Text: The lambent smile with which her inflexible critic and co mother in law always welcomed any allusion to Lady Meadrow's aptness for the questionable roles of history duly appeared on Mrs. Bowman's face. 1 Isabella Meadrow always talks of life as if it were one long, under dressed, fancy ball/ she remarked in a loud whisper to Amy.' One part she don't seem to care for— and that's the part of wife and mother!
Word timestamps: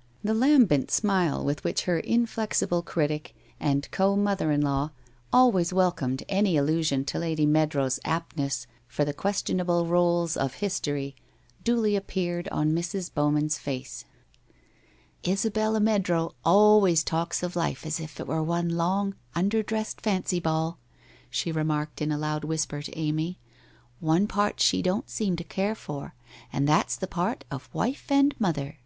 The 0.22 0.34
lambent 0.34 0.92
smile 0.92 1.44
with 1.44 1.64
which 1.64 1.82
her 1.82 1.98
inflexible 1.98 2.80
critic 2.80 3.34
and 3.58 3.90
co 3.90 4.14
mother 4.14 4.52
in 4.52 4.60
law 4.60 4.92
always 5.32 5.72
welcomed 5.72 6.22
any 6.28 6.56
allusion 6.56 7.04
to 7.06 7.18
Lady 7.18 7.44
Meadrow's 7.44 7.98
aptness 8.04 8.68
for 8.86 9.04
the 9.04 9.12
questionable 9.12 9.84
roles 9.88 10.36
of 10.36 10.54
history 10.54 11.16
duly 11.64 11.96
appeared 11.96 12.46
on 12.50 12.70
Mrs. 12.70 13.12
Bowman's 13.12 13.58
face. 13.58 14.04
1 15.24 15.32
Isabella 15.32 15.80
Meadrow 15.80 16.34
always 16.44 17.02
talks 17.02 17.42
of 17.42 17.56
life 17.56 17.84
as 17.84 17.98
if 17.98 18.20
it 18.20 18.28
were 18.28 18.44
one 18.44 18.68
long, 18.68 19.16
under 19.34 19.60
dressed, 19.64 20.00
fancy 20.00 20.38
ball/ 20.38 20.78
she 21.30 21.50
remarked 21.50 22.00
in 22.00 22.12
a 22.12 22.16
loud 22.16 22.44
whisper 22.44 22.80
to 22.80 22.96
Amy.' 22.96 23.40
One 23.98 24.28
part 24.28 24.60
she 24.60 24.82
don't 24.82 25.10
seem 25.10 25.34
to 25.34 25.42
care 25.42 25.74
for— 25.74 26.14
and 26.52 26.68
that's 26.68 26.94
the 26.94 27.08
part 27.08 27.42
of 27.50 27.68
wife 27.74 28.04
and 28.12 28.36
mother! 28.40 28.78